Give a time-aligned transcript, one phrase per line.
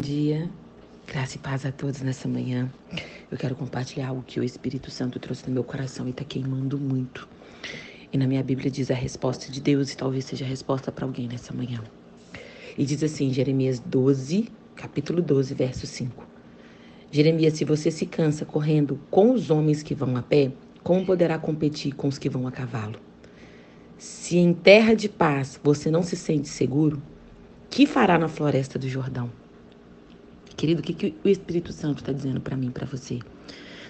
[0.00, 0.48] dia,
[1.06, 2.72] graça e paz a todos nessa manhã.
[3.30, 6.78] Eu quero compartilhar algo que o Espírito Santo trouxe no meu coração e está queimando
[6.78, 7.28] muito.
[8.10, 11.04] E na minha Bíblia diz a resposta de Deus, e talvez seja a resposta para
[11.04, 11.82] alguém nessa manhã.
[12.78, 16.26] E diz assim, Jeremias 12, capítulo 12, verso 5.
[17.12, 20.50] Jeremias, se você se cansa correndo com os homens que vão a pé,
[20.82, 22.98] como poderá competir com os que vão a cavalo?
[23.98, 27.02] Se em terra de paz você não se sente seguro,
[27.68, 29.39] que fará na floresta do Jordão?
[30.60, 33.18] Querido, o que, que o Espírito Santo está dizendo para mim para você?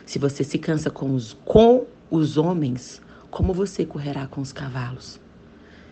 [0.07, 5.19] Se você se cansa com os, com os homens, como você correrá com os cavalos?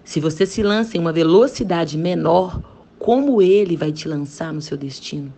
[0.04, 2.62] Se você se lança em uma velocidade menor,
[2.96, 5.34] como ele vai te lançar no seu destino?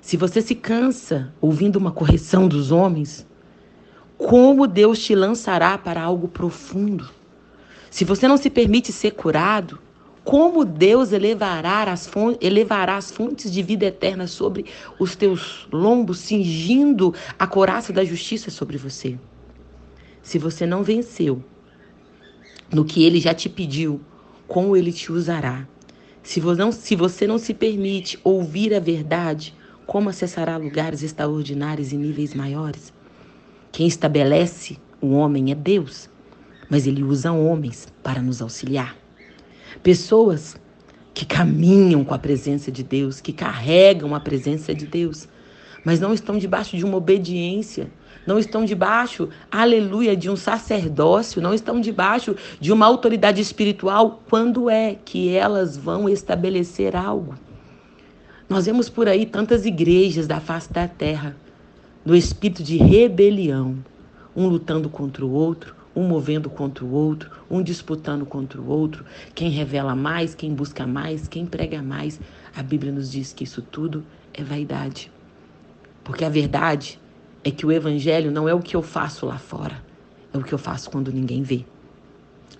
[0.00, 3.26] Se você se cansa ouvindo uma correção dos homens,
[4.16, 7.10] como Deus te lançará para algo profundo?
[7.90, 9.80] Se você não se permite ser curado,
[10.24, 14.66] como Deus elevará as, fontes, elevará as fontes de vida eterna sobre
[14.98, 19.18] os teus lombos, cingindo a coraça da justiça sobre você.
[20.22, 21.42] Se você não venceu
[22.72, 24.00] no que ele já te pediu,
[24.46, 25.66] como ele te usará.
[26.22, 29.54] Se você não se, você não se permite ouvir a verdade,
[29.86, 32.92] como acessará lugares extraordinários e níveis maiores?
[33.72, 36.08] Quem estabelece o homem é Deus,
[36.70, 39.01] mas ele usa homens para nos auxiliar.
[39.82, 40.56] Pessoas
[41.14, 45.28] que caminham com a presença de Deus, que carregam a presença de Deus,
[45.84, 47.90] mas não estão debaixo de uma obediência,
[48.26, 54.22] não estão debaixo, aleluia, de um sacerdócio, não estão debaixo de uma autoridade espiritual.
[54.30, 57.34] Quando é que elas vão estabelecer algo?
[58.48, 61.36] Nós vemos por aí tantas igrejas da face da terra,
[62.04, 63.76] no espírito de rebelião,
[64.36, 69.04] um lutando contra o outro, um movendo contra o outro, um disputando contra o outro,
[69.34, 72.20] quem revela mais, quem busca mais, quem prega mais.
[72.54, 75.10] A Bíblia nos diz que isso tudo é vaidade.
[76.02, 77.00] Porque a verdade
[77.44, 79.82] é que o evangelho não é o que eu faço lá fora,
[80.32, 81.64] é o que eu faço quando ninguém vê.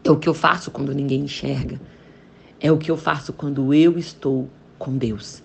[0.04, 1.80] É o que eu faço quando ninguém enxerga.
[2.60, 5.42] É o que eu faço quando eu estou com Deus.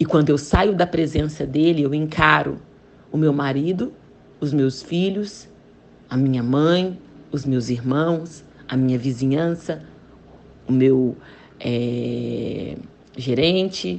[0.00, 2.58] E quando eu saio da presença dele, eu encaro
[3.10, 3.92] o meu marido,
[4.40, 5.48] os meus filhos,
[6.12, 7.00] a minha mãe,
[7.30, 9.82] os meus irmãos, a minha vizinhança,
[10.68, 11.16] o meu
[11.58, 12.76] é,
[13.16, 13.98] gerente,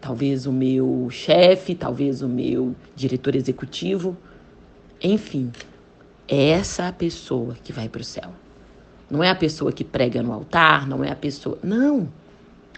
[0.00, 4.16] talvez o meu chefe, talvez o meu diretor executivo.
[5.02, 5.52] Enfim,
[6.26, 8.32] é essa a pessoa que vai para o céu.
[9.10, 11.58] Não é a pessoa que prega no altar, não é a pessoa.
[11.62, 12.10] Não!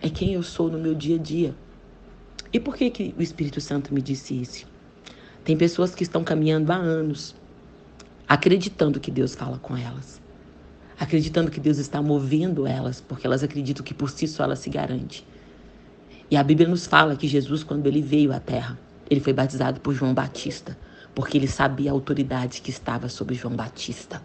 [0.03, 1.55] É quem eu sou no meu dia a dia.
[2.53, 4.67] E por que, que o Espírito Santo me disse isso?
[5.45, 7.37] Tem pessoas que estão caminhando há anos
[8.29, 10.21] acreditando que Deus fala com elas,
[10.99, 14.71] acreditando que Deus está movendo elas, porque elas acreditam que por si só ela se
[14.71, 15.27] garante.
[16.31, 18.79] E a Bíblia nos fala que Jesus, quando ele veio à terra,
[19.11, 20.77] ele foi batizado por João Batista,
[21.15, 24.23] porque ele sabia a autoridade que estava sobre João Batista.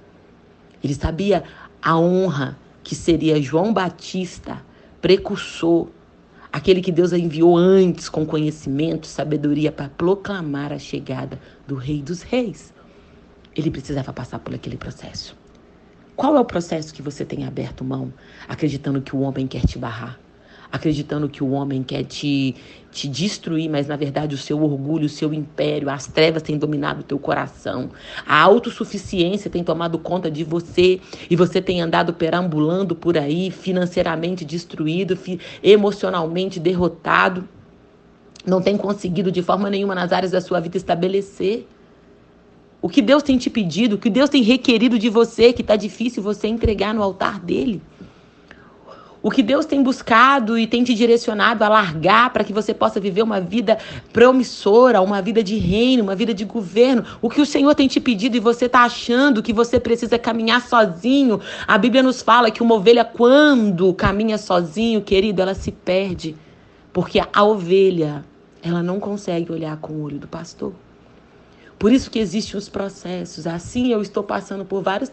[0.81, 1.43] Ele sabia
[1.81, 4.63] a honra que seria João Batista,
[5.01, 5.89] precursor,
[6.51, 12.21] aquele que Deus enviou antes com conhecimento, sabedoria para proclamar a chegada do Rei dos
[12.21, 12.73] Reis
[13.55, 15.35] ele precisava passar por aquele processo.
[16.19, 18.11] Qual é o processo que você tem aberto mão,
[18.45, 20.19] acreditando que o homem quer te barrar?
[20.69, 22.55] Acreditando que o homem quer te,
[22.91, 26.99] te destruir, mas na verdade o seu orgulho, o seu império, as trevas têm dominado
[26.99, 27.89] o teu coração.
[28.27, 30.99] A autossuficiência tem tomado conta de você
[31.29, 35.17] e você tem andado perambulando por aí, financeiramente destruído,
[35.63, 37.47] emocionalmente derrotado.
[38.45, 41.65] Não tem conseguido de forma nenhuma nas áreas da sua vida estabelecer
[42.81, 45.75] o que Deus tem te pedido, o que Deus tem requerido de você, que está
[45.75, 47.81] difícil você entregar no altar dele.
[49.22, 53.01] O que Deus tem buscado e tem te direcionado a largar para que você possa
[53.01, 53.78] viver uma vida
[54.13, 57.03] promissora, uma vida de reino, uma vida de governo.
[57.22, 60.62] O que o Senhor tem te pedido e você está achando que você precisa caminhar
[60.62, 61.41] sozinho.
[61.68, 66.34] A Bíblia nos fala que uma ovelha, quando caminha sozinho, querido, ela se perde.
[66.94, 68.23] Porque a ovelha,
[68.63, 70.71] ela não consegue olhar com o olho do pastor.
[71.79, 73.47] Por isso que existem os processos.
[73.47, 75.09] Assim eu estou passando por vários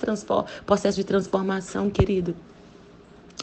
[0.67, 2.35] processos de transformação, querido.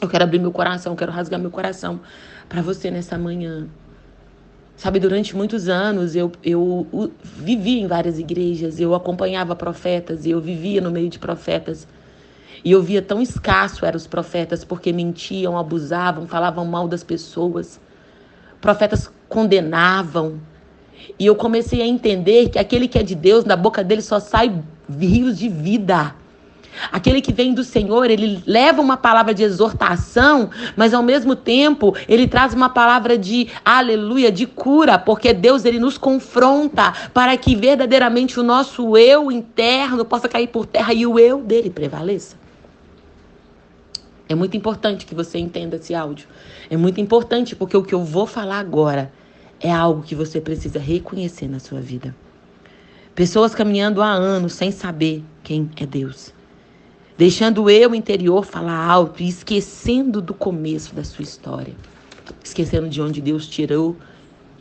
[0.02, 2.02] Eu quero abrir meu coração, eu quero rasgar meu coração
[2.50, 3.70] para você nessa manhã.
[4.76, 10.82] Sabe, durante muitos anos eu, eu vivi em várias igrejas, eu acompanhava profetas, eu vivia
[10.82, 11.88] no meio de profetas.
[12.66, 17.80] E eu via tão escasso eram os profetas porque mentiam, abusavam, falavam mal das pessoas.
[18.60, 20.42] Profetas condenavam,
[21.20, 24.20] e eu comecei a entender que aquele que é de Deus, na boca dele só
[24.20, 24.54] sai
[25.00, 26.16] rios de vida.
[26.92, 31.96] Aquele que vem do Senhor, ele leva uma palavra de exortação, mas ao mesmo tempo
[32.08, 37.56] ele traz uma palavra de aleluia, de cura, porque Deus ele nos confronta para que
[37.56, 42.36] verdadeiramente o nosso eu interno possa cair por terra e o eu dele prevaleça.
[44.28, 46.28] É muito importante que você entenda esse áudio.
[46.70, 49.12] É muito importante porque o que eu vou falar agora
[49.64, 52.16] é algo que você precisa reconhecer na sua vida.
[53.16, 56.34] Pessoas caminhando há anos sem saber quem é Deus
[57.18, 61.74] deixando o eu interior falar alto e esquecendo do começo da sua história,
[62.44, 63.96] esquecendo de onde Deus tirou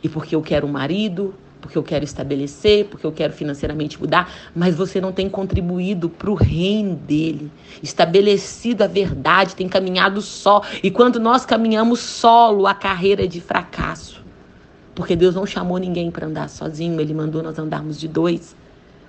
[0.03, 4.31] e porque eu quero um marido, porque eu quero estabelecer, porque eu quero financeiramente mudar,
[4.53, 7.49] mas você não tem contribuído para o reino dele,
[7.81, 10.61] estabelecido a verdade, tem caminhado só.
[10.83, 14.12] E quando nós caminhamos solo, a carreira é de fracasso.
[14.95, 18.55] Porque Deus não chamou ninguém para andar sozinho, ele mandou nós andarmos de dois.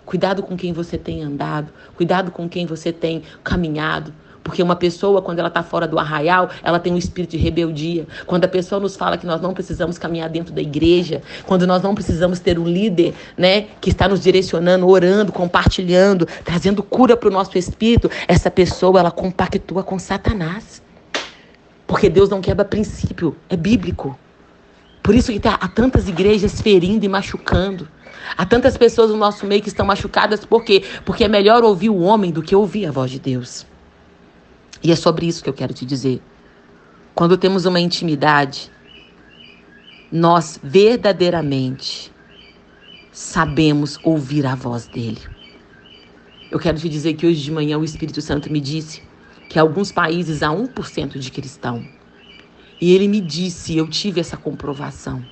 [0.05, 4.13] Cuidado com quem você tem andado, cuidado com quem você tem caminhado.
[4.43, 8.07] Porque uma pessoa, quando ela está fora do arraial, ela tem um espírito de rebeldia.
[8.27, 11.83] Quando a pessoa nos fala que nós não precisamos caminhar dentro da igreja, quando nós
[11.83, 17.31] não precisamos ter um líder, né, que está nos direcionando, orando, compartilhando, trazendo cura para
[17.31, 20.83] o nosso espírito, essa pessoa ela compactua com Satanás.
[21.87, 24.19] Porque Deus não quebra princípio, é bíblico.
[25.05, 27.87] Por isso que há tantas igrejas ferindo e machucando.
[28.39, 30.83] Há tantas pessoas no nosso meio que estão machucadas, por quê?
[31.05, 33.67] Porque é melhor ouvir o homem do que ouvir a voz de Deus.
[34.83, 36.23] E é sobre isso que eu quero te dizer.
[37.15, 38.73] Quando temos uma intimidade,
[40.11, 42.11] nós verdadeiramente
[43.13, 45.21] sabemos ouvir a voz dele.
[46.51, 49.03] Eu quero te dizer que hoje de manhã o Espírito Santo me disse
[49.51, 51.85] que alguns países há 1% de cristão.
[52.81, 55.25] E ele me disse, eu tive essa comprovação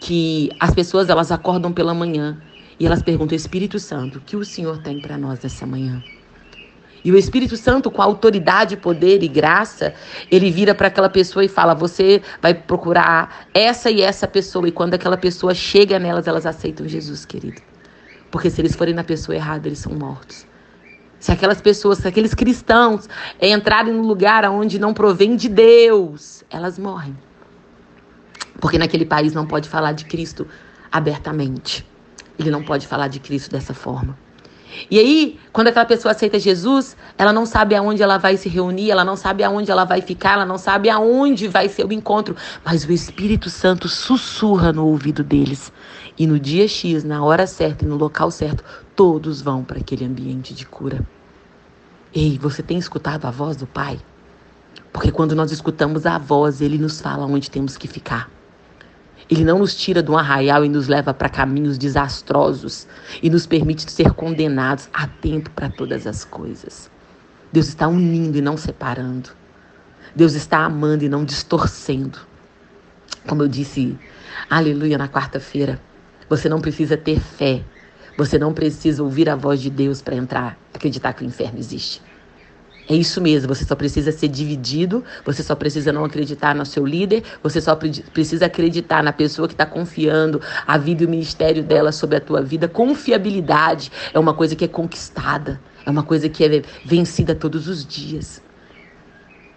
[0.00, 2.40] que as pessoas elas acordam pela manhã
[2.78, 6.02] e elas perguntam: Espírito Santo, o que o Senhor tem para nós nessa manhã?
[7.04, 9.94] E o Espírito Santo, com autoridade, poder e graça,
[10.30, 14.68] ele vira para aquela pessoa e fala: Você vai procurar essa e essa pessoa.
[14.68, 17.60] E quando aquela pessoa chega nelas, elas aceitam Jesus, querido.
[18.30, 20.47] Porque se eles forem na pessoa errada, eles são mortos.
[21.18, 23.08] Se aquelas pessoas, se aqueles cristãos
[23.40, 27.16] entrarem no lugar onde não provém de Deus, elas morrem.
[28.60, 30.46] Porque naquele país não pode falar de Cristo
[30.90, 31.86] abertamente.
[32.38, 34.16] Ele não pode falar de Cristo dessa forma.
[34.90, 38.90] E aí, quando aquela pessoa aceita Jesus, ela não sabe aonde ela vai se reunir,
[38.90, 42.36] ela não sabe aonde ela vai ficar, ela não sabe aonde vai ser o encontro.
[42.64, 45.72] Mas o Espírito Santo sussurra no ouvido deles.
[46.18, 50.04] E no dia X, na hora certa e no local certo, todos vão para aquele
[50.04, 51.06] ambiente de cura.
[52.14, 53.98] Ei, você tem escutado a voz do Pai?
[54.92, 58.37] Porque quando nós escutamos a voz, ele nos fala onde temos que ficar.
[59.30, 62.86] Ele não nos tira um arraial e nos leva para caminhos desastrosos
[63.22, 66.90] e nos permite ser condenados a tempo para todas as coisas.
[67.52, 69.30] Deus está unindo e não separando.
[70.14, 72.18] Deus está amando e não distorcendo.
[73.26, 73.98] Como eu disse,
[74.48, 75.78] aleluia, na quarta-feira,
[76.28, 77.62] você não precisa ter fé.
[78.16, 82.02] Você não precisa ouvir a voz de Deus para entrar, acreditar que o inferno existe.
[82.90, 86.86] É isso mesmo, você só precisa ser dividido, você só precisa não acreditar no seu
[86.86, 91.62] líder, você só precisa acreditar na pessoa que está confiando a vida e o ministério
[91.62, 92.66] dela sobre a tua vida.
[92.66, 97.84] Confiabilidade é uma coisa que é conquistada, é uma coisa que é vencida todos os
[97.84, 98.42] dias.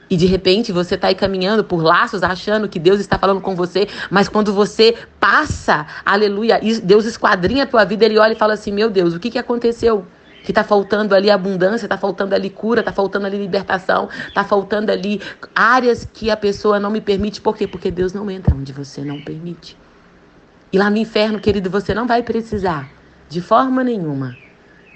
[0.09, 3.55] E de repente você está aí caminhando por laços, achando que Deus está falando com
[3.55, 8.55] você, mas quando você passa, aleluia, Deus esquadrinha a tua vida, ele olha e fala
[8.55, 10.05] assim: Meu Deus, o que, que aconteceu?
[10.43, 14.91] Que está faltando ali abundância, está faltando ali cura, está faltando ali libertação, está faltando
[14.91, 15.21] ali
[15.55, 17.41] áreas que a pessoa não me permite.
[17.41, 17.67] Por quê?
[17.67, 19.77] Porque Deus não entra onde você não permite.
[20.71, 22.89] E lá no inferno, querido, você não vai precisar,
[23.27, 24.35] de forma nenhuma,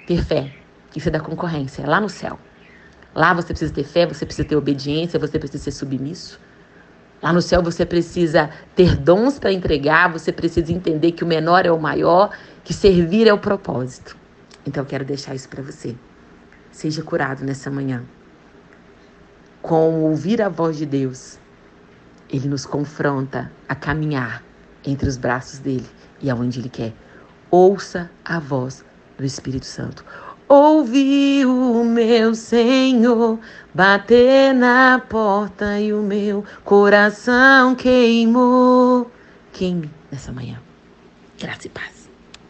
[0.06, 0.52] ter fé.
[0.94, 2.38] Isso é da concorrência, é lá no céu.
[3.14, 6.40] Lá você precisa ter fé, você precisa ter obediência, você precisa ser submisso.
[7.22, 11.66] Lá no céu você precisa ter dons para entregar, você precisa entender que o menor
[11.66, 12.30] é o maior,
[12.62, 14.16] que servir é o propósito.
[14.66, 15.96] Então eu quero deixar isso para você.
[16.72, 18.04] Seja curado nessa manhã.
[19.62, 21.38] Com ouvir a voz de Deus,
[22.28, 24.42] ele nos confronta a caminhar
[24.84, 25.86] entre os braços dele
[26.20, 26.92] e aonde ele quer.
[27.50, 28.84] Ouça a voz
[29.16, 30.04] do Espírito Santo.
[30.48, 33.38] Ouvi o meu Senhor
[33.74, 39.10] bater na porta e o meu coração queimou.
[39.52, 40.60] Queime nessa manhã.
[41.38, 41.95] Graça e paz.